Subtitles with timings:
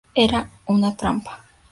[0.15, 1.45] Era una trampa.